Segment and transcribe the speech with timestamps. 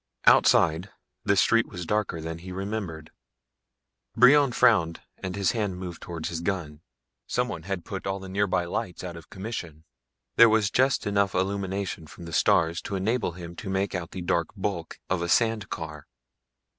[0.25, 0.89] Outside,
[1.23, 3.11] the street was darker than he remembered.
[4.15, 6.81] Brion frowned and his hand moved towards his gun.
[7.27, 9.83] Someone had put all the nearby lights out of commission.
[10.37, 14.21] There was just enough illumination from the stars to enable him to make out the
[14.23, 16.07] dark bulk of a sand car.